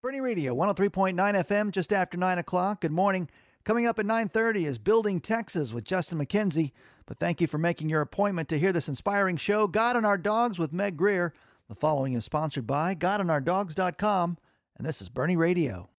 [0.00, 2.82] Boerne Radio, 103.9 FM, just after 9 o'clock.
[2.82, 3.28] Good morning.
[3.64, 6.70] Coming up at 9.30 is Building Texas with Justin McKenzie.
[7.06, 10.16] But thank you for making your appointment to hear this inspiring show, God and Our
[10.16, 11.34] Dogs with Meg Grier.
[11.68, 14.38] The following is sponsored by GodandOurDogs.com,
[14.76, 15.90] and this is Boerne Radio.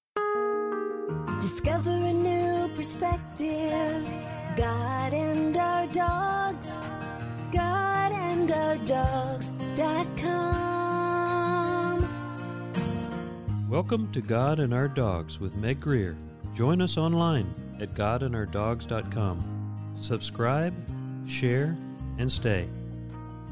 [1.42, 4.08] Discover a new perspective.
[4.56, 6.80] God and Our Dogs.
[7.52, 9.69] GodandOurDogs.com.
[13.70, 16.18] Welcome to God and Our Dogs with Meg Grier.
[16.56, 17.46] Join us online
[17.80, 19.96] at GodandOurDogs.com.
[20.02, 20.74] Subscribe,
[21.30, 21.78] share,
[22.18, 22.68] and stay.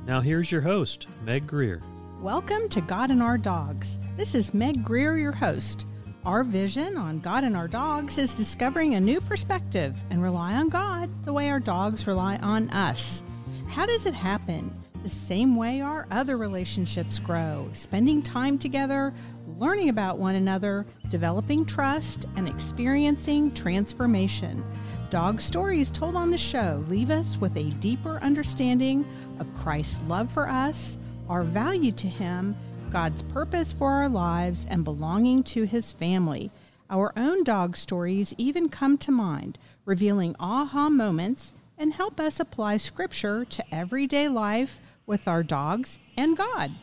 [0.07, 1.83] Now here's your host, Meg Grier.
[2.19, 3.99] Welcome to God and Our Dogs.
[4.17, 5.85] This is Meg Grier, your host.
[6.25, 10.69] Our vision on God and Our Dogs is discovering a new perspective and rely on
[10.69, 13.21] God the way our dogs rely on us.
[13.67, 14.73] How does it happen?
[15.07, 19.13] The same way our other relationships grow, spending time together,
[19.57, 24.61] learning about one another, developing trust, and experiencing transformation.
[25.09, 29.05] Dog stories told on the show leave us with a deeper understanding
[29.39, 30.97] of Christ's love for us,
[31.29, 32.53] our value to Him,
[32.91, 36.51] God's purpose for our lives, and belonging to His family.
[36.89, 42.75] Our own dog stories even come to mind, revealing aha moments and help us apply
[42.75, 46.75] Scripture to everyday life with our dogs and God.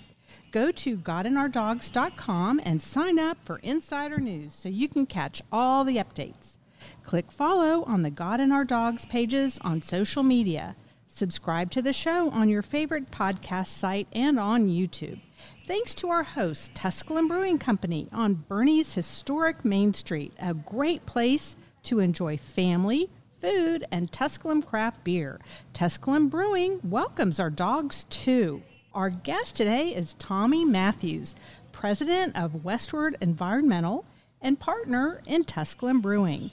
[0.51, 5.99] Go to GodandOurDogs.com and sign up for insider news so you can catch all the
[5.99, 6.59] updates.
[7.03, 10.75] Click follow on the God and Our Dogs pages on social media.
[11.07, 15.21] Subscribe to the show on your favorite podcast site and on YouTube.
[15.67, 21.55] Thanks to our host, Tusculum Brewing Company on Boerne's historic Main Street, a great place
[21.85, 23.09] to enjoy family,
[23.45, 25.39] food, and Tusculum craft beer.
[25.75, 28.63] Tusculum Brewing welcomes our dogs too.
[28.95, 31.35] Our guest today is Tommy Mathews,
[31.71, 34.07] president of Westward Environmental
[34.41, 36.53] and partner in Tusculum Brewing.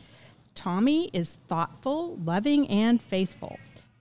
[0.54, 3.58] Tommy is thoughtful, loving, and faithful.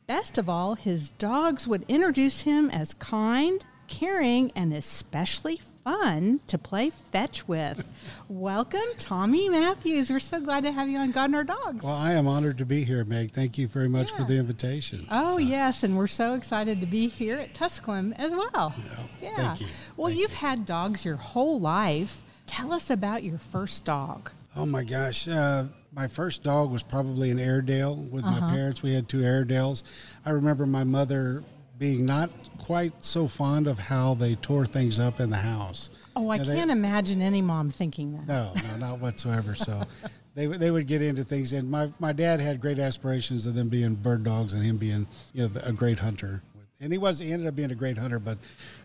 [0.08, 6.58] Best of all, his dogs would introduce him as kind, caring, and especially fun to
[6.58, 7.84] play fetch with.
[8.28, 10.10] Welcome, Tommy Mathews.
[10.10, 11.84] We're so glad to have you on God and Our Dogs.
[11.84, 13.32] Well, I am honored to be here, Meg.
[13.32, 14.16] Thank you very much Yeah.
[14.18, 15.06] for the invitation.
[15.10, 18.74] Oh, So, yes, and we're so excited to be here at Tusculum as well.
[19.22, 19.66] Yeah, thank you.
[19.96, 20.36] Well, Thank you've you.
[20.36, 22.22] had dogs your whole life.
[22.46, 24.30] Tell us about your first dog.
[24.56, 25.28] Oh my gosh.
[25.28, 28.40] Uh, my first dog was probably an Airedale with Uh-huh.
[28.40, 28.82] my parents.
[28.82, 29.82] We had two Airedales.
[30.26, 31.42] I remember my mother
[31.80, 35.90] being not quite so fond of how they tore things up in the house.
[36.14, 38.28] Oh, I they- can't imagine any mom thinking that.
[38.28, 39.54] No, no, not whatsoever.
[39.56, 39.82] So
[40.34, 43.54] they would- they would get into things, and my my dad had great aspirations of
[43.54, 46.42] them being bird dogs and him being you know a great hunter.
[46.82, 48.36] And he was he ended up being a great hunter, but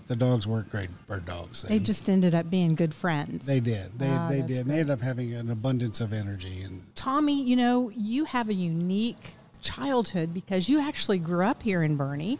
[0.08, 1.64] the dogs weren't great bird dogs.
[1.64, 3.46] They just ended up being good friends.
[3.46, 3.98] They did.
[4.00, 4.60] They Ah, they did.
[4.60, 8.50] And they ended up having an abundance of energy and Tommy, you know, you have
[8.50, 12.38] a unique childhood because you actually grew up here in Boerne,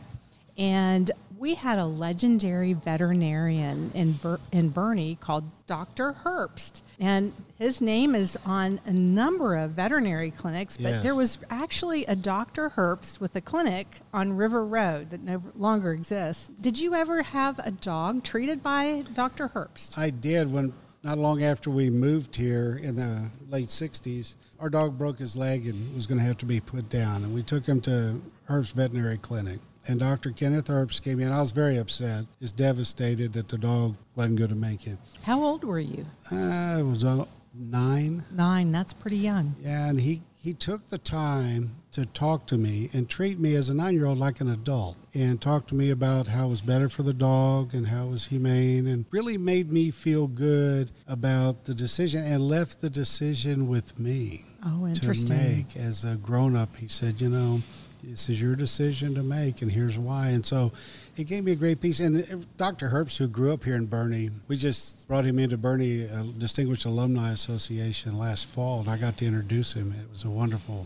[0.58, 6.16] and we had a legendary veterinarian in Ber- in Boerne called Dr.
[6.24, 10.78] Herbst, and his name is on a number of veterinary clinics.
[10.78, 11.04] But Yes.
[11.04, 12.70] there was actually a Dr.
[12.72, 16.50] Herbst with a clinic on River Road that no longer exists.
[16.62, 19.50] Did you ever have a dog treated by Dr.
[19.50, 19.98] Herbst?
[19.98, 20.74] I did when
[21.04, 25.68] not long after we moved here in the late 60s, our dog broke his leg
[25.68, 27.24] and was going to have to be put down.
[27.24, 29.60] And we took him to Herbst Veterinary Clinic.
[29.88, 30.32] And Dr.
[30.32, 31.32] Kenneth Herbst came in.
[31.32, 34.98] I was very upset, just devastated that the dog wasn't going to make it.
[35.24, 36.06] How old were you?
[36.32, 38.24] Uh, it was uh, nine.
[38.32, 38.72] Nine.
[38.72, 39.56] That's pretty young.
[39.60, 43.70] Yeah, and he, he took the time to talk to me and treat me as
[43.70, 46.62] a nine year old like an adult and talk to me about how it was
[46.62, 50.92] better for the dog and how it was humane and really made me feel good
[51.08, 56.56] about the decision and left the decision with me Oh, to make as a grown
[56.56, 56.76] up.
[56.76, 57.62] He said, you know,
[58.10, 60.30] this is your decision to make, and here's why.
[60.30, 60.72] And so
[61.18, 62.00] it gave me a great piece.
[62.00, 62.90] And Dr.
[62.90, 66.86] Herbst, who grew up here in Boerne, we just brought him into Boerne uh, Distinguished
[66.86, 69.92] Alumni Association last fall, and I got to introduce him.
[69.92, 70.86] It was a wonderful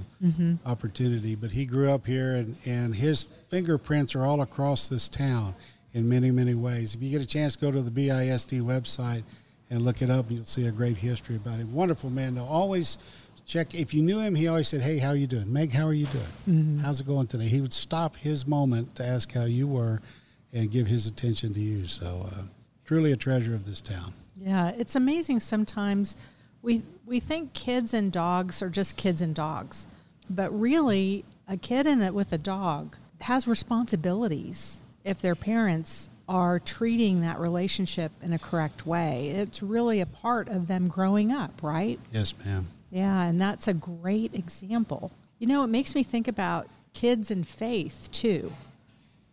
[0.65, 1.35] opportunity.
[1.35, 5.53] But he grew up here, and, and his fingerprints are all across this town
[5.93, 6.95] in many, many ways.
[6.95, 9.23] If you get a chance, go to the BISD website
[9.71, 11.73] and look it up, and you'll see a great history about him.
[11.73, 12.45] Wonderful man, though.
[12.45, 12.97] Always
[13.49, 13.75] check.
[13.75, 15.71] If you knew him, he always said, "Hey, how are you doing, Meg?
[15.71, 16.07] How are you
[16.45, 16.79] doing?
[16.79, 19.99] How's it going today?" He would stop his moment to ask how you were,
[20.53, 21.85] and give his attention to you.
[21.85, 22.43] So, uh,
[22.85, 24.13] truly a treasure of this town.
[24.39, 26.15] Yeah, it's amazing sometimes
[26.61, 29.87] we we think kids and dogs are just kids and dogs.
[30.29, 36.59] But really, a kid in it with a dog has responsibilities if their parents are
[36.59, 39.29] treating that relationship in a correct way.
[39.29, 41.99] It's really a part of them growing up, right?
[42.11, 42.67] Yes, ma'am.
[42.91, 45.11] Yeah, and that's a great example.
[45.37, 48.51] You know, it makes me think about kids and faith too,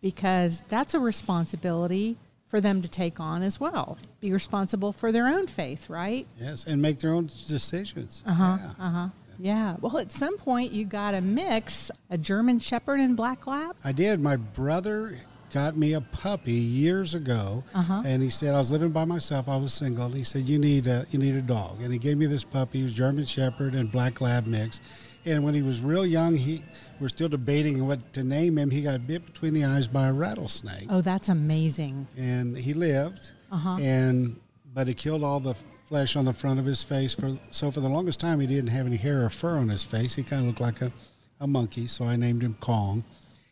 [0.01, 2.17] because that's a responsibility
[2.47, 3.97] for them to take on as well.
[4.21, 6.25] Be responsible for their own faith, right?
[6.39, 8.23] Yes, and make their own decisions.
[8.25, 8.57] Uh huh.
[8.59, 8.85] Yeah.
[8.85, 9.07] Uh huh.
[9.39, 9.75] Yeah.
[9.81, 13.75] Well, at some point, you got to mix a German Shepherd and Black Lab.
[13.83, 14.19] I did.
[14.19, 15.17] My brother
[15.53, 18.01] got me a puppy years ago, Uh-huh.
[18.05, 19.47] and he said I was living by myself.
[19.47, 21.99] I was single, and he said you need a you need a dog, and he
[21.99, 22.79] gave me this puppy.
[22.79, 24.81] He was German Shepherd and Black Lab mix.
[25.25, 26.63] And when he was real young, he
[27.01, 28.69] we're still debating what to name him.
[28.69, 32.07] He got bit between the eyes by a rattlesnake, Oh, that's amazing.
[32.17, 33.31] and he lived.
[33.51, 33.77] Uh-huh.
[33.81, 34.39] And
[34.73, 35.55] but it killed all the
[35.87, 37.13] flesh on the front of his face.
[37.15, 39.83] For so for the longest time, he didn't have any hair or fur on his
[39.83, 40.15] face.
[40.15, 40.91] He kind of looked like a,
[41.39, 41.87] a monkey.
[41.87, 43.03] So I named him Kong.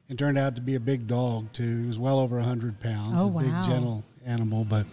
[0.10, 1.81] It turned out to be a big dog too.
[1.81, 3.22] He was well over hundred pounds.
[3.22, 4.86] Oh, a big, gentle animal, but.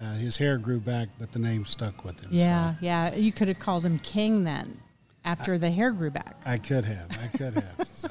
[0.00, 2.30] Uh, his hair grew back, but the name stuck with him.
[2.30, 3.14] so Yeah, yeah.
[3.14, 4.80] You could have called him King then,
[5.24, 6.34] after the hair grew back.
[6.44, 7.08] I could have.
[7.22, 7.76] I could have.
[7.86, 8.08] So.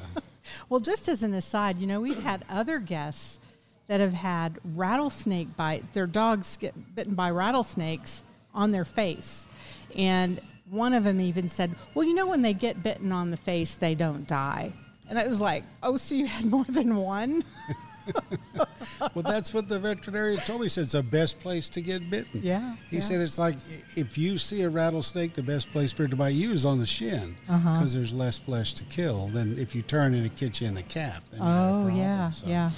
[0.70, 3.40] Well, just as an aside, you know, we've had other guests
[3.88, 5.94] that have had rattlesnake bite.
[5.94, 9.48] Their dogs get bitten by rattlesnakes on their face.
[9.96, 10.40] And
[10.70, 13.76] one of them even said, Well, you know, when they get bitten on the face,
[13.76, 14.72] they don't die.
[15.12, 17.44] And I was like, Oh, so you had more than one?
[19.14, 20.66] well, that's what the veterinarian told me.
[20.66, 22.40] He said it's the best place to get bitten.
[22.44, 23.02] Yeah, He yeah.
[23.04, 23.56] said it's like
[23.98, 26.80] if you see a rattlesnake, the best place for it to bite you is on
[26.80, 27.86] the shin because Uh-huh.
[27.92, 30.84] there's less flesh to kill than if you turn and it gets you in the
[30.84, 31.30] calf.
[31.30, 32.72] Then you a Oh, yeah, So yeah.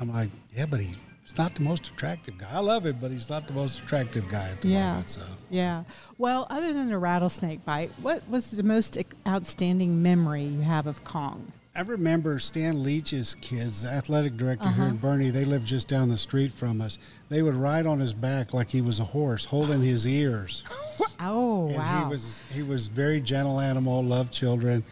[0.00, 0.96] I'm like, yeah, but he's
[1.36, 2.48] not the most attractive guy.
[2.52, 4.90] I love him, but he's not the most attractive guy at the Yeah.
[4.92, 5.10] moment.
[5.10, 5.82] So Yeah.
[6.16, 8.96] Well, other than the rattlesnake bite, what was the most
[9.26, 11.52] outstanding memory you have of Kong?
[11.74, 14.90] I remember Stan Leach's kids, the athletic director here Uh-huh.
[14.90, 15.32] in Boerne.
[15.32, 16.98] They lived just down the street from us.
[17.30, 20.64] They would ride on his back like he was a horse, holding his ears.
[21.24, 22.04] Oh, And wow.
[22.04, 24.82] he was he was very gentle animal, loved children,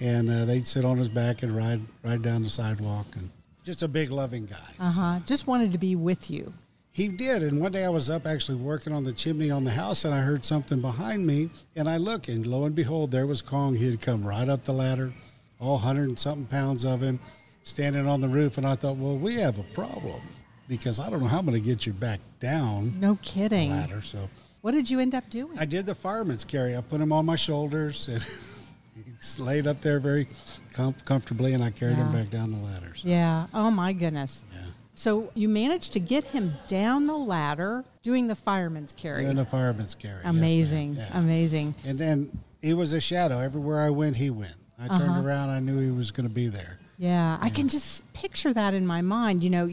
[0.00, 3.28] and uh, they'd sit on his back and ride ride down the sidewalk, and
[3.64, 4.56] just a big loving guy.
[4.80, 5.20] uh huh.
[5.26, 6.52] Just wanted to be with you.
[6.90, 9.70] He did, and one day I was up actually working on the chimney on the
[9.72, 13.26] house, and I heard something behind me, and I look, and lo and behold, there
[13.26, 13.74] was Kong.
[13.76, 15.12] He had come right up the ladder,
[15.60, 17.18] all hundred and something pounds of him,
[17.62, 20.20] standing on the roof, and I thought, well, we have a problem
[20.68, 23.70] because I don't know how I'm going to get you back down No the kidding.
[23.70, 24.00] ladder.
[24.02, 24.28] So
[24.62, 25.58] What did you end up doing?
[25.58, 26.76] I did the fireman's carry.
[26.76, 28.22] I put him on my shoulders and
[28.94, 30.26] he laid up there very
[30.72, 32.94] com- comfortably, and I carried him back down the ladder.
[32.94, 33.46] So, yeah.
[33.54, 34.44] Oh my goodness.
[34.54, 34.62] yeah.
[34.96, 39.22] So you managed to get him down the ladder doing the fireman's carry.
[39.24, 40.20] Doing the fireman's carry.
[40.22, 40.30] yes.
[40.30, 40.94] Amazing.
[40.94, 41.08] Yeah.
[41.18, 41.74] Amazing.
[41.84, 42.30] And then
[42.62, 43.40] he was a shadow.
[43.40, 44.54] Everywhere I went, he went.
[44.78, 45.22] I turned Uh-huh.
[45.22, 46.78] around, I knew he was going to be there.
[46.98, 49.42] Yeah, I can just picture that in my mind.
[49.42, 49.70] You know,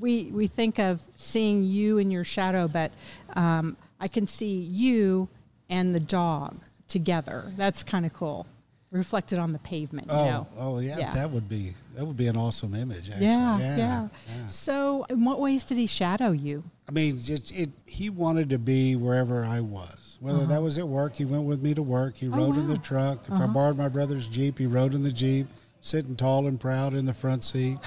[0.00, 2.92] we we think of seeing you in your shadow, but
[3.34, 5.28] um, I can see you
[5.70, 7.52] and the dog together.
[7.56, 8.46] That's kind of cool,
[8.94, 10.06] reflected on the pavement.
[10.06, 10.46] You Oh, know.
[10.56, 11.14] oh yeah, Yeah.
[11.14, 13.10] that would be that would be an awesome image.
[13.10, 13.26] Actually.
[13.26, 14.46] Yeah, yeah, yeah, yeah.
[14.46, 16.64] So, in what ways did he shadow you?
[16.88, 20.18] I mean, it, it, he wanted to be wherever I was.
[20.20, 22.16] Whether that was at work, he went with me to work.
[22.16, 22.94] He rode in the Uh-huh.
[22.96, 22.98] Oh.
[22.98, 23.14] Uh-huh.
[23.16, 23.24] truck.
[23.28, 25.46] If I borrowed my brother's Jeep, he rode in the Jeep,
[25.82, 27.78] sitting tall and proud in the front seat.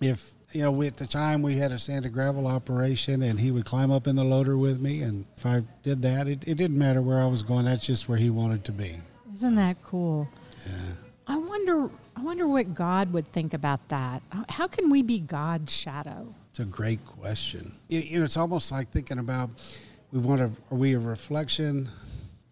[0.00, 3.38] If, you know, we, at the time we had a sand and gravel operation and
[3.38, 5.02] he would climb up in the loader with me.
[5.02, 7.66] And if I did that, it, it didn't matter where I was going.
[7.66, 8.96] That's just where he wanted to be.
[9.34, 10.28] Isn't that cool?
[10.66, 10.72] Yeah.
[11.26, 11.90] I wonder.
[12.16, 14.22] I wonder what God would think about that.
[14.48, 16.32] How can we be God's shadow?
[16.50, 17.74] It's a great question.
[17.88, 19.50] You know, it's almost like thinking about
[20.12, 21.88] we want to, are we a reflection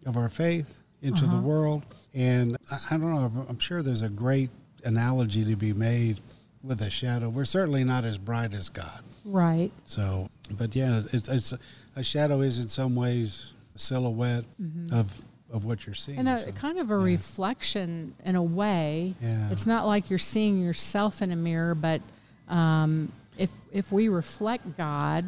[0.05, 1.35] of our faith into Uh-huh.
[1.37, 1.85] the world?
[2.13, 4.49] And I, I don't know, I'm sure there's a great
[4.83, 6.19] analogy to be made
[6.61, 7.29] with a shadow.
[7.29, 9.01] We're certainly not as bright as God.
[9.23, 9.71] Right.
[9.85, 11.53] So, but yeah, it's, it's
[11.95, 14.43] a shadow is in some ways a silhouette
[14.91, 16.17] of, of what you're seeing.
[16.17, 17.05] and a so, kind of a yeah.
[17.05, 19.13] reflection in a way.
[19.21, 19.51] Yeah.
[19.51, 22.01] It's not like you're seeing yourself in a mirror, but
[22.49, 25.25] um, if if we reflect God,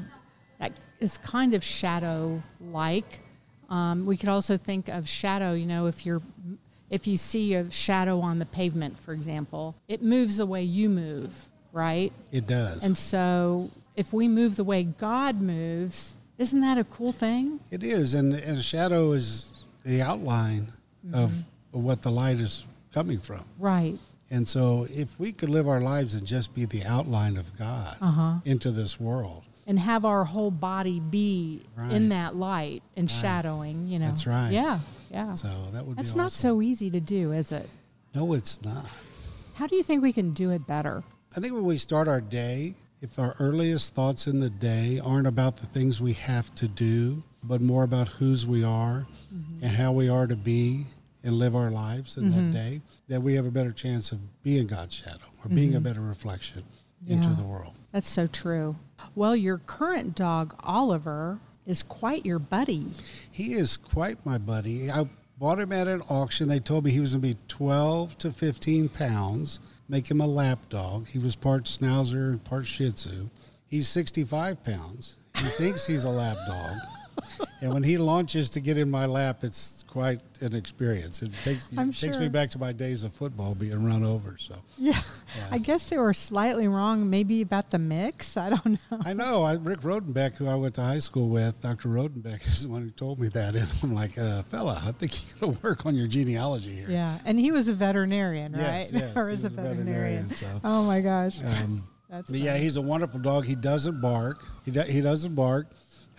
[0.59, 3.21] that is kind of shadow like.
[3.69, 5.53] Um, we could also think of shadow.
[5.53, 6.21] You know, if you're
[6.89, 10.89] if you see a shadow on the pavement, for example, it moves the way you
[10.89, 12.11] move, right?
[12.31, 12.83] It does.
[12.83, 17.59] And so, if we move the way God moves, isn't that a cool thing?
[17.71, 19.54] It is, and, and a shadow is
[19.85, 20.71] the outline
[21.13, 21.77] of, Mm-hmm.
[21.77, 23.43] of what the light is coming from.
[23.59, 23.95] Right.
[24.31, 27.97] And so, if we could live our lives and just be the outline of God
[28.01, 28.39] Uh-huh.
[28.45, 31.91] into this world, and have our whole body be Right.
[31.91, 34.07] in that light and shadowing, you know.
[34.07, 34.51] That's right.
[34.51, 34.79] Yeah,
[35.11, 35.33] yeah.
[35.33, 36.49] so that would That's be not awesome.
[36.49, 37.69] so easy to do, is it?
[38.15, 38.87] No, it's not.
[39.55, 41.03] How do you think we can do it better?
[41.35, 45.27] I think when we start our day, if our earliest thoughts in the day aren't
[45.27, 49.63] about the things we have to do, but more about whose we are mm-hmm.
[49.63, 50.85] and how we are to be
[51.23, 52.51] and live our lives in that mm-hmm.
[52.51, 55.83] day, that we have a better chance of being God's shadow or being a mm-hmm.
[55.83, 56.63] better reflection
[57.07, 57.73] into the world.
[57.91, 58.75] That's so true.
[59.15, 62.85] Well, your current dog, Oliver, is quite your buddy.
[63.31, 64.91] He is quite my buddy.
[64.91, 66.47] I bought him at an auction.
[66.47, 69.59] They told me he was going to be 12 to 15 pounds,
[69.89, 71.07] make him a lap dog.
[71.07, 73.29] He was part schnauzer and part shih tzu.
[73.67, 75.15] He's 65 pounds.
[75.37, 76.77] He thinks he's a lap dog.
[77.61, 81.23] And when he launches to get in my lap, it's quite an experience.
[81.23, 84.35] It takes, it takes me back to my days of football being run over.
[84.37, 85.01] So Yeah.
[85.49, 88.37] I guess they were slightly wrong, maybe about the mix.
[88.37, 88.99] I don't know.
[89.03, 91.89] I know I, Rick Rodenbeck, who I went to high school with, Dr.
[91.89, 93.55] Rodenbeck is the one who told me that.
[93.55, 96.89] And I'm like, uh, fella, I think you got to work on your genealogy here.
[96.89, 97.17] Yeah.
[97.25, 98.61] And he was a veterinarian, right?
[98.61, 100.27] Yes, yes, or he is a was a veterinarian.
[100.27, 100.61] veterinarian, so.
[100.63, 101.41] Oh my gosh.
[101.43, 103.45] Um, That's but yeah, he's a wonderful dog.
[103.45, 104.43] He doesn't bark.
[104.65, 105.67] He, do, he doesn't bark,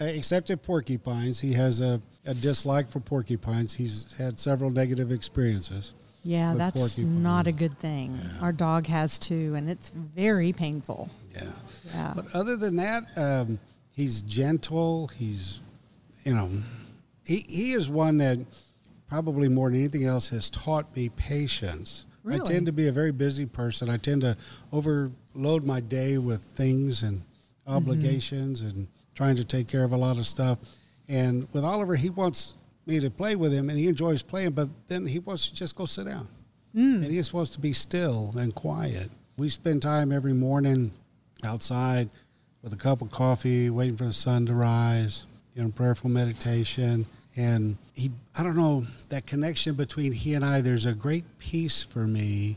[0.01, 1.41] except at porcupines.
[1.41, 3.75] He has a, a dislike for porcupines.
[3.75, 5.95] He's had several negative experiences.
[6.23, 8.19] Yeah, that's not a good thing.
[8.41, 11.09] Our dog has too, and it's very painful.
[11.33, 11.51] Yeah.
[11.95, 12.13] Yeah.
[12.17, 13.61] But other than that, um,
[13.93, 15.09] he's gentle.
[15.09, 15.63] He's,
[16.25, 16.51] you know,
[17.25, 18.39] he, he is one that
[19.09, 22.07] probably more than anything else has taught me patience.
[22.29, 23.89] I tend to be a very busy person.
[23.89, 24.37] I tend to
[24.73, 27.23] overload my day with things and
[27.69, 30.59] obligations and trying to take care of a lot of stuff.
[31.09, 32.55] And with Oliver, he wants
[32.87, 35.75] me to play with him and he enjoys playing, but then he wants to just
[35.75, 36.29] go sit down.
[36.73, 37.03] Hmm.
[37.03, 39.11] And he just wants to be still and quiet.
[39.39, 40.93] We spend time every morning
[41.43, 42.09] outside
[42.63, 47.07] with a cup of coffee, waiting for the sun to rise, you know, prayerful meditation.
[47.37, 51.83] And he, I don't know, that connection between he and I, there's a great peace
[51.83, 52.57] for me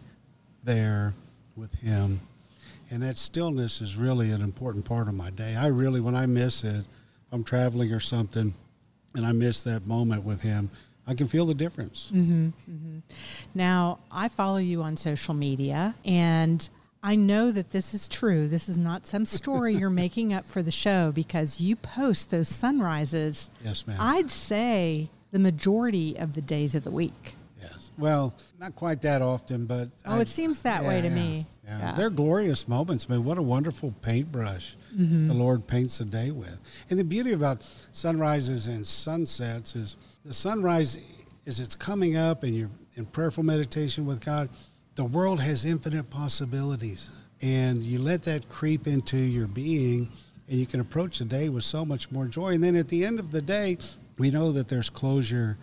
[0.63, 1.13] there
[1.55, 2.19] with him.
[2.91, 5.55] And that stillness is really an important part of my day.
[5.55, 6.86] I really, when I miss it,
[7.31, 8.53] I'm traveling or something,
[9.15, 10.72] and I miss that moment with him,
[11.05, 12.12] I can feel the difference.
[12.13, 13.00] Mm-hmm, mm-hmm.
[13.55, 16.67] Now, I follow you on social media and
[17.01, 18.48] I know that this is true.
[18.48, 22.48] This is not some story you're making up for the show because you post those
[22.48, 23.98] sunrises, Yes, ma'am.
[24.00, 27.36] I'd say the majority of the days of the week.
[27.99, 31.45] Well, not quite that often, but Oh, it seems that way to me.
[31.65, 31.79] Yeah.
[31.79, 31.91] Yeah.
[31.93, 33.23] They're glorious moments, man.
[33.23, 35.27] What a wonderful paintbrush Mm-hmm.
[35.27, 36.59] the Lord paints the day with.
[36.89, 40.97] And the beauty about sunrises and sunsets is the sunrise
[41.45, 44.49] is it's coming up and you're in prayerful meditation with God,
[44.95, 47.11] the world has infinite possibilities.
[47.43, 50.09] And you let that creep into your being
[50.49, 52.53] and you can approach the day with so much more joy.
[52.55, 53.77] And then at the end of the day,
[54.17, 55.57] we know that there's closure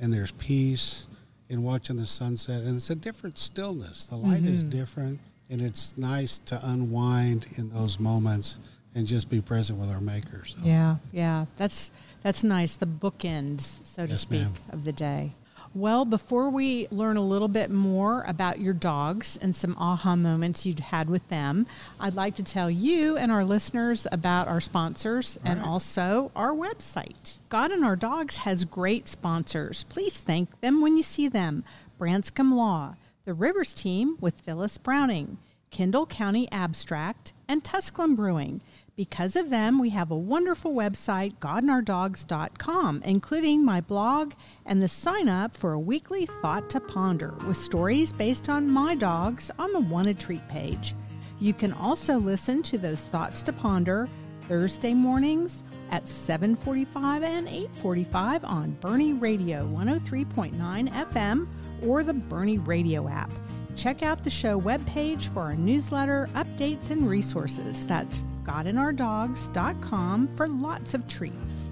[0.00, 1.06] and there's peace
[1.50, 2.62] in watching the sunset.
[2.62, 4.06] And it's a different stillness.
[4.06, 4.78] The light is mm-hmm.
[4.78, 5.20] different.
[5.50, 8.60] And it's nice to unwind in those moments
[8.94, 10.44] and just be present with our Maker.
[10.44, 10.58] So.
[10.62, 11.46] Yeah, yeah.
[11.56, 11.90] That's
[12.22, 12.76] that's nice.
[12.76, 14.54] The bookends, so to Yes, speak, ma'am.
[14.70, 15.34] of the day.
[15.72, 20.66] Well, before we learn a little bit more about your dogs and some aha moments
[20.66, 21.64] you'd had with them,
[22.00, 27.38] I'd like to tell you and our listeners about our sponsors and also our website.
[27.50, 29.84] God and Our Dogs has great sponsors.
[29.88, 31.62] Please thank them when you see them.
[31.98, 35.38] Branscombe Law, the Rivers team with Phyllis Browning,
[35.70, 38.60] Kendall County Abstract, and Tusculum Brewing.
[39.00, 44.34] Because of them, we have a wonderful website, godandourdogs.com, including my blog
[44.66, 48.94] and the sign up for a weekly Thought to Ponder with stories based on my
[48.94, 50.94] dogs on the Wanted Treat page.
[51.38, 54.06] You can also listen to those Thoughts to Ponder
[54.42, 61.48] Thursday mornings at 7:45 and 8:45 on Boerne Radio 103.9 FM
[61.86, 63.30] or the Boerne Radio app.
[63.76, 67.86] Check out the show webpage for our newsletter, updates, and resources.
[67.86, 71.70] That's godandourdogs.com for lots of treats.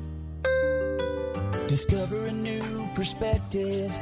[1.69, 3.93] Discover a new perspective.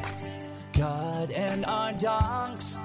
[0.73, 2.78] God and our dogs.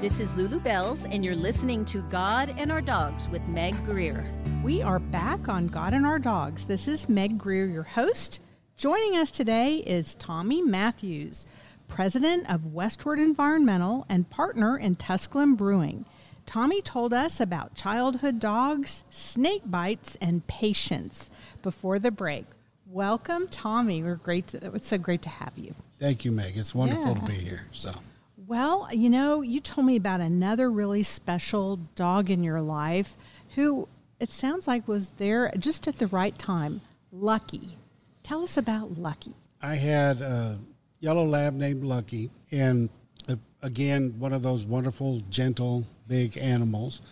[0.00, 4.28] This is Lulu Bells, and you're listening to God and Our Dogs with Meg Grier.
[4.64, 6.64] We are back on God and Our Dogs.
[6.64, 8.40] This is Meg Grier, your host.
[8.76, 11.46] Joining us today is Tommy Mathews,
[11.86, 16.04] president of Westward Environmental and partner in Tusculum Brewing.
[16.46, 21.30] Tommy told us about childhood dogs, snake bites, and patience
[21.62, 22.46] before the break.
[22.86, 24.02] Welcome, Tommy.
[24.02, 24.48] We're great.
[24.48, 25.74] To, it's so great to have you.
[25.98, 26.56] Thank you, Meg.
[26.56, 27.20] It's wonderful Yeah.
[27.20, 27.62] to be here.
[27.72, 27.92] So,
[28.46, 33.16] Well, you know, you told me about another really special dog in your life
[33.54, 33.88] who
[34.20, 36.82] it sounds like was there just at the right time.
[37.10, 37.78] Lucky.
[38.22, 39.34] Tell us about Lucky.
[39.62, 40.58] I had a
[41.00, 42.90] yellow lab named Lucky, and
[43.62, 47.02] again, one of those wonderful, gentle, big animals.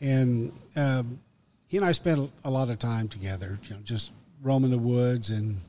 [0.00, 1.20] and um,
[1.68, 3.58] he and I spent a lot of time together.
[3.64, 5.60] You know, just roaming the woods and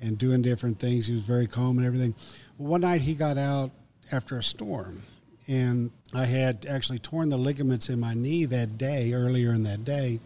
[0.00, 1.06] and doing different things.
[1.06, 2.14] He was very calm and everything.
[2.56, 3.70] One night he got out
[4.10, 5.02] after a storm,
[5.46, 9.84] and I had actually torn the ligaments in my knee that day earlier in that
[9.84, 10.20] day.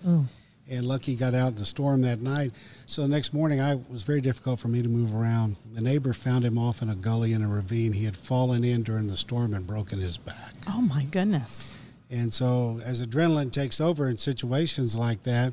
[0.71, 2.53] And Lucky got out in the storm that night.
[2.87, 5.57] So the next morning, I was very difficult for me to move around.
[5.75, 7.93] The neighbor found him off in a gully in a ravine.
[7.93, 10.55] He had fallen in during the storm and broken his back.
[10.69, 11.75] Oh my goodness.
[12.11, 15.53] And so, as adrenaline takes over in situations like that,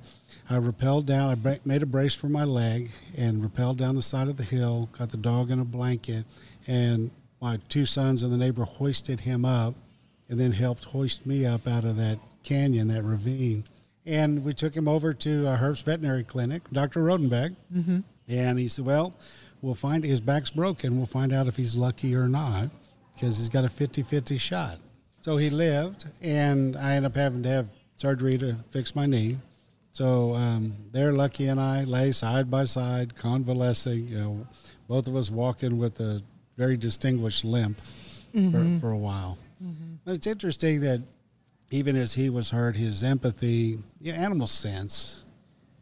[0.49, 1.39] I rappelled down.
[1.45, 4.89] I made a brace for my leg and rappelled down the side of the hill.
[4.97, 6.25] Got the dog in a blanket,
[6.67, 7.09] and
[7.41, 9.75] my two sons and the neighbor hoisted him up,
[10.29, 13.63] and then helped hoist me up out of that canyon, that ravine.
[14.05, 17.01] And we took him over to uh, Herbst Veterinary Clinic, Dr.
[17.01, 17.99] Rodenbeck, mm-hmm.
[18.27, 19.13] and he said, "Well,
[19.61, 20.97] we'll find his back's broken.
[20.97, 22.69] We'll find out if he's lucky or not,
[23.13, 24.79] because he's got a 50-50 shot."
[25.21, 29.37] So he lived, and I ended up having to have surgery to fix my knee.
[29.93, 34.07] So um, there, Lucky and I lay side by side, convalescing.
[34.07, 34.47] You know,
[34.87, 36.23] both of us walking with a
[36.57, 37.79] very distinguished limp
[38.51, 39.37] for, for a while.
[40.05, 41.01] But it's interesting that
[41.71, 45.23] even as he was hurt, his empathy, yeah, animals sense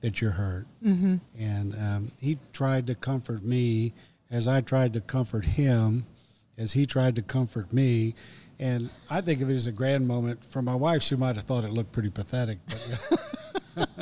[0.02, 1.18] that you're hurt, mm-hmm.
[1.38, 3.94] and um, he tried to comfort me
[4.32, 6.06] as I tried to comfort him,
[6.58, 8.16] as he tried to comfort me.
[8.60, 10.46] And I think of it as a grand moment.
[10.46, 13.20] For my wife, she might have thought it looked pretty pathetic, but,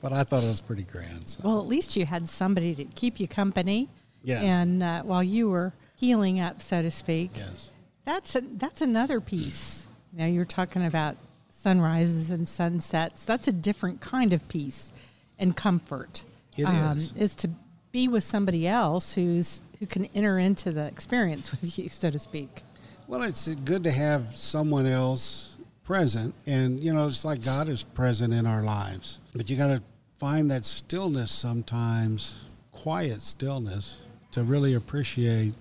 [0.00, 1.26] but I thought it was pretty grand.
[1.26, 1.40] So.
[1.42, 3.88] Well, at least you had somebody to keep you company.
[4.22, 4.42] Yes.
[4.42, 7.30] And uh, while you were healing up, so to speak.
[7.34, 7.72] Yes.
[8.04, 9.86] That's a, that's another piece.
[10.12, 11.16] Now you're talking about
[11.48, 13.24] sunrises and sunsets.
[13.24, 14.92] That's a different kind of peace
[15.38, 16.24] and comfort.
[16.56, 17.12] It um, is.
[17.12, 17.50] is to
[17.92, 22.18] be with somebody else who's who can enter into the experience with you, so to
[22.18, 22.62] speak.
[23.08, 27.82] Well, it's good to have someone else present, and you know, it's like God is
[27.82, 29.18] present in our lives.
[29.34, 29.82] But you got to
[30.18, 33.98] find that stillness sometimes, quiet stillness,
[34.32, 35.54] to really appreciate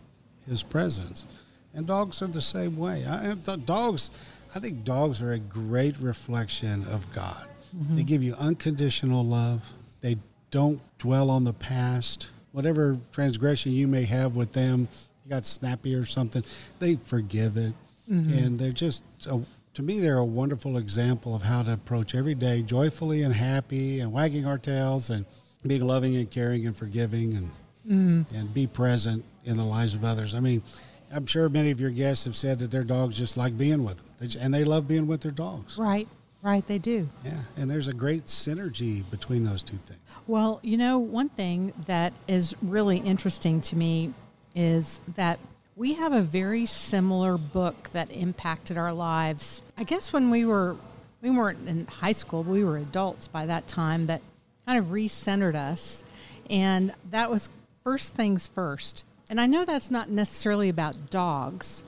[0.47, 1.25] His presence.
[1.73, 3.05] And dogs are the same way.
[3.05, 4.11] I, the dogs,
[4.55, 7.47] I think dogs are a great reflection of God.
[7.75, 7.97] Mm-hmm.
[7.97, 9.63] They give you unconditional love.
[10.01, 10.17] They
[10.51, 12.29] don't dwell on the past.
[12.51, 14.87] Whatever transgression you may have with them,
[15.23, 16.43] you got snappy or something,
[16.79, 17.73] they forgive it.
[18.09, 18.33] Mm-hmm.
[18.33, 19.39] And they're just, a,
[19.75, 23.99] to me, they're a wonderful example of how to approach every day joyfully and happy
[23.99, 25.25] and wagging our tails and
[25.65, 27.51] being loving and caring and forgiving and,
[27.87, 28.35] mm-hmm.
[28.35, 30.33] and be present in the lives of others.
[30.33, 30.63] I mean,
[31.11, 33.97] I'm sure many of your guests have said that their dogs just like being with
[33.97, 35.77] them, They and they love being with their dogs.
[35.77, 36.07] Right.
[36.41, 36.65] Right.
[36.65, 37.09] They do.
[37.25, 39.99] Yeah, and there's a great synergy between those two things.
[40.25, 44.13] Well, you know, one thing that is really interesting to me
[44.55, 45.39] is that
[45.75, 49.61] we have a very similar book that impacted our lives.
[49.77, 50.77] I guess when we were
[51.21, 54.21] we weren't in high school, we were adults by that time that
[54.65, 56.03] kind of recentered us.
[56.49, 57.49] And that was
[57.83, 59.03] first things first.
[59.29, 61.83] And I know that's not necessarily about dogs,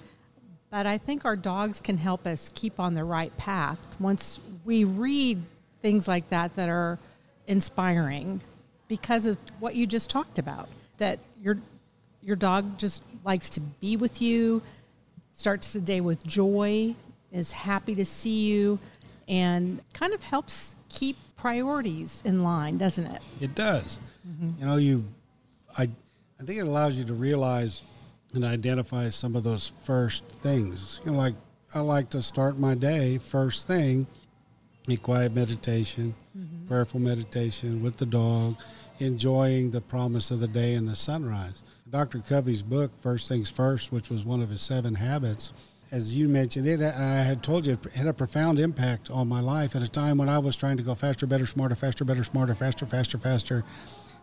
[0.69, 4.84] but I think our dogs can help us keep on the right path once we
[4.84, 5.41] read
[5.82, 6.99] things like that that are
[7.47, 8.39] inspiring
[8.88, 11.58] because of what you just talked about that your
[12.21, 14.62] your dog just likes to be with you
[15.34, 16.93] starts the day with joy
[17.32, 18.77] is happy to see you
[19.27, 23.97] and kind of helps keep priorities in line doesn't it It does.
[24.27, 24.51] Mm-hmm.
[24.60, 25.04] You know, you,
[25.77, 25.89] I,
[26.41, 27.84] I think it allows you to realize
[28.34, 30.99] and identify some of those first things.
[31.06, 31.36] You know, like
[31.75, 34.08] I like to start my day first thing,
[34.89, 36.67] a quiet meditation, mm-hmm.
[36.67, 38.56] prayerful meditation with the dog,
[38.99, 41.62] enjoying the promise of the day and the sunrise.
[41.91, 42.19] Dr.
[42.19, 45.54] Covey's book, First Things First, which was one of his seven habits,
[45.91, 49.41] as you mentioned, it I had told you it had a profound impact on my
[49.41, 52.23] life at a time when I was trying to go faster, better, smarter, faster, better,
[52.23, 53.63] smarter, faster, faster, faster.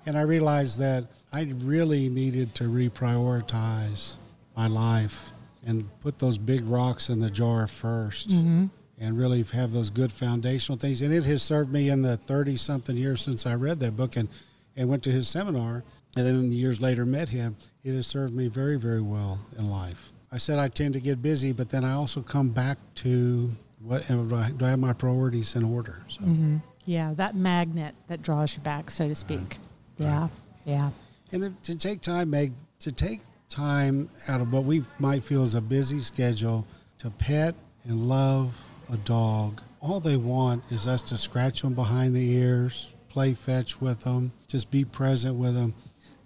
[0.08, 4.16] And I realized that I really needed to reprioritize
[4.56, 5.34] my life
[5.66, 8.66] and put those big rocks in the jar 1st mm-hmm.
[8.98, 11.02] and really have those good foundational things.
[11.02, 14.16] And it has served me in the 30 something years since I read that book
[14.16, 14.30] and,
[14.76, 15.84] and went to his seminar
[16.16, 17.54] and then years later met him.
[17.84, 20.14] It has served me very, very well in life.
[20.32, 23.50] I said I tend to get busy, but then I also come back to
[23.82, 26.00] what uh, do I, do I have my priorities in order?
[26.08, 26.22] So.
[26.22, 26.56] Mm-hmm.
[26.86, 29.58] yeah that magnet that draws you back so to speak
[29.98, 30.28] yeah
[30.64, 30.90] yeah
[31.32, 35.54] And to take time, Meg, to take time out of what we might feel is
[35.54, 36.66] a busy schedule
[36.98, 39.60] to pet and love a dog.
[39.80, 44.32] All they want is us to scratch them behind the ears, play fetch with them,
[44.48, 45.74] just be present with them,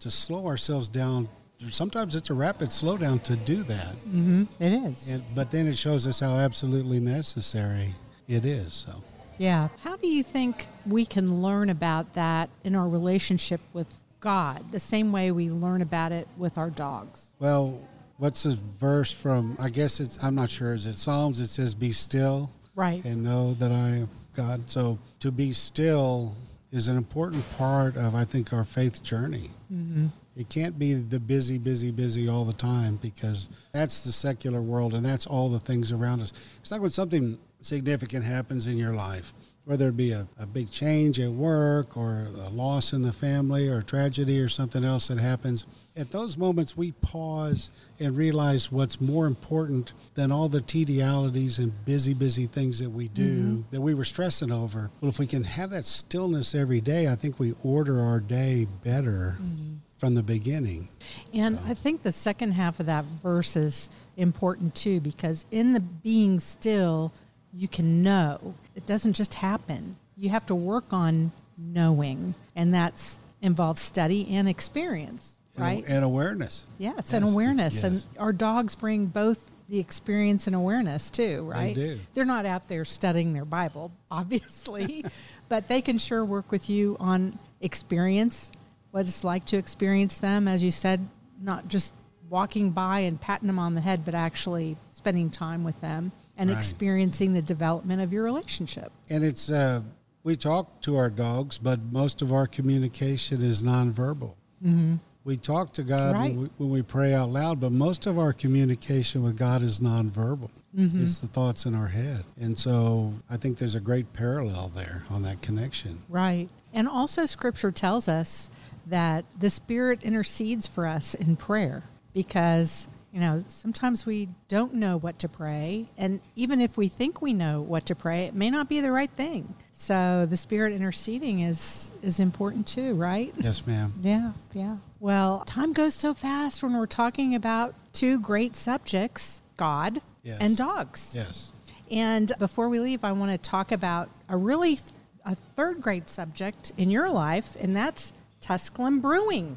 [0.01, 1.29] to slow ourselves down.
[1.69, 3.95] Sometimes it's a rapid slowdown to do that.
[3.97, 4.45] mm-hmm.
[4.59, 7.95] it is And, but then it shows us how absolutely necessary
[8.27, 8.73] it is.
[8.73, 9.03] So
[9.39, 9.69] Yeah.
[9.83, 14.81] How do you think we can learn about that in our relationship with God, the
[14.81, 17.31] same way we learn about it with our dogs?
[17.41, 17.81] well,
[18.19, 19.57] what's this verse from?
[19.59, 20.73] I guess it's I'm not sure.
[20.75, 21.41] Is it Psalms?
[21.41, 23.05] It says, "Be still Right.
[23.05, 26.37] and know that I am God." So to be still
[26.71, 29.51] is an important part of I think our faith journey.
[29.73, 30.07] Mm-hmm.
[30.37, 34.95] It can't be the busy, busy, busy all the time because that's the secular world
[34.95, 36.33] and that's all the things around us.
[36.61, 40.71] It's like when something significant happens in your life, whether it be a, a big
[40.71, 45.19] change at work or a loss in the family or tragedy or something else that
[45.19, 45.67] happens.
[45.97, 47.71] At those moments, we pause
[48.01, 53.09] and realize what's more important than all the tedialities and busy, busy things that we
[53.09, 53.61] do mm-hmm.
[53.71, 54.91] that we were stressing over.
[55.01, 58.67] Well, if we can have that stillness every day, I think we order our day
[58.83, 59.75] better mm-hmm.
[59.99, 60.89] from the beginning.
[61.35, 65.81] And I think the second half of that verse is important too, because in the
[65.81, 67.13] being still,
[67.53, 68.55] you can know.
[68.75, 69.97] It doesn't just happen.
[70.17, 75.85] You have to work on knowing, and that's involves study and experience, right?
[75.87, 76.67] And awareness.
[76.79, 81.49] yeah, it's an Yes, awareness, and our dogs bring both the experience and awareness too,
[81.49, 81.75] right?
[81.75, 82.01] They do.
[82.15, 85.05] They're not out there studying their Bible, obviously,
[85.49, 88.53] but they can sure work with you on experience,
[88.91, 91.07] what it's like to experience them, as you said,
[91.41, 91.95] not just
[92.29, 96.51] walking by and patting them on the head, but actually spending time with them and
[96.51, 96.57] Right.
[96.59, 98.91] experiencing the development of your relationship.
[99.11, 99.83] And it's uh,
[100.25, 104.35] we talk to our dogs, but most of our communication is nonverbal.
[104.65, 104.97] Mm-hmm.
[105.25, 106.33] We talk to God Right.
[106.35, 109.79] when, we, when we pray out loud, but most of our communication with God is
[109.81, 110.51] nonverbal.
[110.77, 111.03] Mm-hmm.
[111.03, 115.05] It's the thoughts in our head, and so I think there's a great parallel there
[115.11, 116.01] on that connection.
[116.09, 116.49] Right.
[116.73, 118.51] And also, scripture tells us
[118.87, 121.83] that the Spirit intercedes for us in prayer
[122.15, 125.87] because, you know, sometimes we don't know what to pray.
[125.99, 128.91] And even if we think we know what to pray, it may not be the
[128.91, 129.55] right thing.
[129.73, 133.33] So the Spirit interceding is, is important too, right?
[133.37, 133.93] Yes, ma'am.
[134.01, 134.77] Yeah, yeah.
[134.99, 140.39] Well, time goes so fast when we're talking about two great subjects God Yes.
[140.41, 141.13] and dogs.
[141.15, 141.53] Yes.
[141.91, 144.95] And before we leave, I want to talk about a really th-
[145.27, 149.57] a third grade subject in your life, and that's Tusculum Brewing.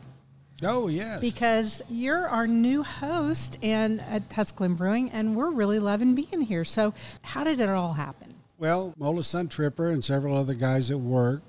[0.63, 1.21] Oh, yes.
[1.21, 6.63] Because you're our new host and at Tusculum Brewing, and we're really loving being here.
[6.63, 8.33] So, how did it all happen?
[8.57, 11.41] Well, Mola Sun Tripper and several other guys at work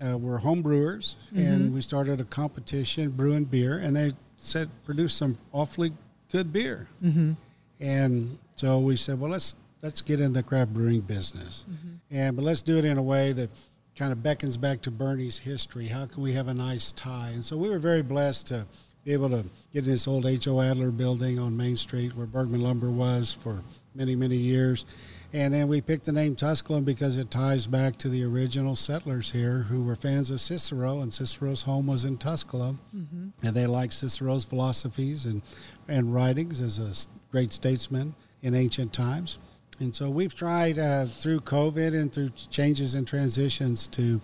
[0.00, 5.14] uh, were home brewers, and we started a competition brewing beer, and they said produce
[5.14, 5.92] some awfully
[6.30, 6.88] good beer.
[7.02, 7.32] Mm-hmm.
[7.80, 11.64] And so we said, well, let's let's get in the craft brewing business,
[12.10, 13.50] and but let's do it in a way that
[13.96, 15.86] kind of beckons back to Boerne's history.
[15.86, 17.30] How can we have a nice tie?
[17.32, 18.66] And so we were very blessed to
[19.04, 20.60] be able to get in this old H.O.
[20.60, 23.62] Adler building on Main Street where Bergman Lumber was for
[23.94, 24.84] many, many years.
[25.32, 29.30] And then we picked the name Tusculum because it ties back to the original settlers
[29.30, 32.78] here who were fans of Cicero, and Cicero's home was in Tusculum.
[32.96, 33.46] Mm-hmm.
[33.46, 35.42] And they liked Cicero's philosophies and,
[35.88, 39.38] and writings as a great statesman in ancient times.
[39.80, 44.20] And so we've tried uh, through COVID and through changes and transitions to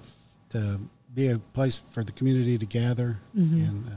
[0.51, 0.81] to
[1.15, 3.19] be a place for the community to gather.
[3.35, 3.91] And uh,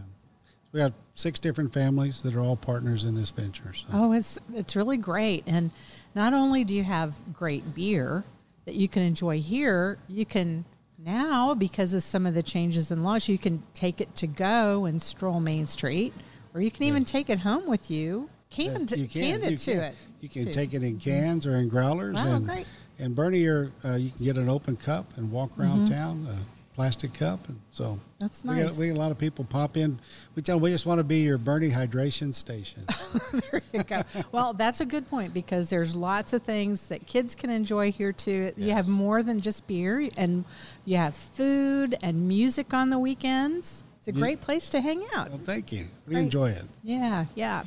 [0.72, 3.74] we have six different families that are all partners in this venture.
[3.74, 3.88] So.
[3.94, 5.44] Oh, it's it's really great.
[5.48, 5.72] And
[6.16, 8.24] not only do you have great beer
[8.66, 10.66] that you can enjoy here, you can
[10.98, 14.86] now because of some of the changes in laws, you can take it to go
[14.86, 16.14] and stroll Main Street,
[16.54, 18.30] or you can even take it home with you.
[18.54, 19.82] Can, you can, can it you to can.
[19.82, 19.96] it.
[20.22, 20.52] You can too.
[20.52, 22.16] take it in cans or in growlers.
[22.16, 22.66] Wow, and, great.
[23.00, 25.94] And uh, you can get an open cup and walk around Mm-hmm.
[25.94, 27.48] town, a plastic cup.
[27.50, 30.00] And so That's we, got, we got a lot of people pop in.
[30.36, 32.86] We tell them we just want to be your Boerne hydration station.
[33.52, 34.02] there you go.
[34.32, 38.12] Well, that's a good point because there's lots of things that kids can enjoy here
[38.14, 38.52] too.
[38.56, 40.46] You have more than just beer, and
[40.86, 43.84] you have food and music on the weekends.
[44.06, 45.30] It's a great place to hang out.
[45.30, 45.86] well, thank you.
[46.08, 46.24] We Great.
[46.24, 46.66] enjoy it.
[46.84, 47.64] Yeah, yeah.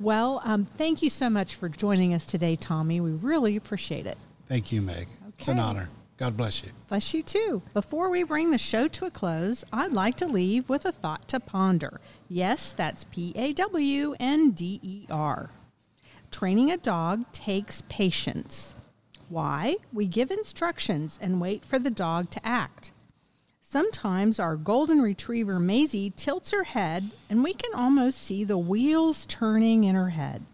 [0.00, 3.00] Well, um, thank you so much for joining us today, Tommy.
[3.00, 4.18] We really appreciate it.
[4.48, 5.06] Thank you, Meg.
[5.38, 5.88] It's an honor.
[6.16, 6.70] God bless you.
[6.88, 7.62] Bless you too.
[7.72, 11.26] Before we bring the show to a close, I'd like to leave with a thought
[11.28, 12.00] to ponder.
[12.28, 15.50] Yes, that's P A W N D E R.
[16.30, 18.74] Training a dog takes patience.
[19.28, 19.76] Why?
[19.92, 22.92] We give instructions and wait for the dog to act.
[23.74, 29.26] Sometimes our golden retriever Maisie tilts her head and we can almost see the wheels
[29.26, 30.44] turning in her head.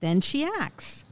[0.00, 1.04] Then she acts.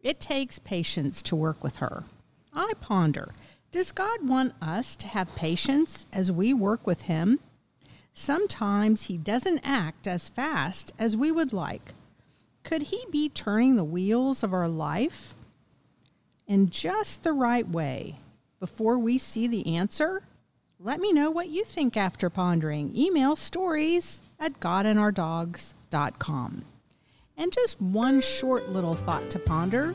[0.00, 2.04] It takes patience to work with her.
[2.52, 3.34] I ponder
[3.72, 7.40] Does God want us to have patience as we work with Him?
[8.14, 11.94] Sometimes He doesn't act as fast as we would like.
[12.62, 15.34] Could He be turning the wheels of our life?
[16.46, 18.20] in just the right way
[18.60, 20.22] before we see the answer?
[20.84, 22.90] Let me know what you think after pondering.
[22.96, 26.64] Email stories at godandourdogs.com.
[27.36, 29.94] And just one short little thought to ponder,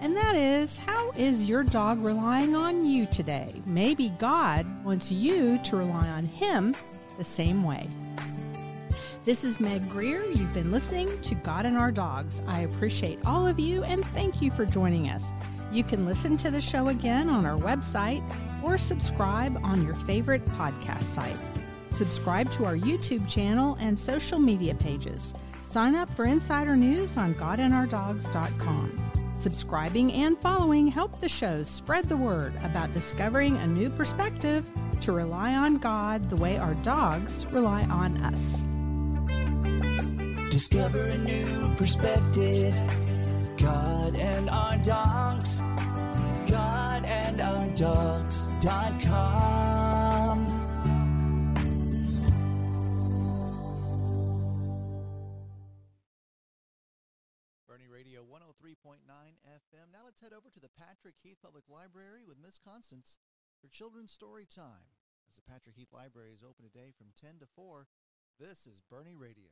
[0.00, 3.60] and that is how is your dog relying on you today?
[3.66, 6.76] Maybe God wants you to rely on Him
[7.18, 7.88] the same way.
[9.24, 10.22] This is Meg Grier.
[10.26, 12.40] You've been listening to God and Our Dogs.
[12.46, 15.32] I appreciate all of you and thank you for joining us.
[15.72, 18.22] You can listen to the show again on our website
[18.64, 21.36] or subscribe on your favorite podcast site.
[21.92, 25.34] Subscribe to our YouTube channel and social media pages.
[25.62, 29.14] Sign up for insider news on godandourdogs.com.
[29.36, 34.68] Subscribing and following help the show spread the word about discovering a new perspective
[35.00, 38.62] to rely on God the way our dogs rely on us.
[40.50, 42.74] Discover a new perspective.
[43.56, 45.60] God and our dogs.
[47.36, 48.46] God and our dogs.com.
[57.68, 58.98] Boerne Radio 103.9
[59.46, 59.92] FM.
[59.92, 63.18] Now let's head over to the Patrick Heath Public Library with Miss Constance
[63.60, 64.86] for Children's Story Time.
[65.28, 67.86] As the Patrick Heath Library is open today from 10 to 4,
[68.38, 69.50] this is Boerne Radio.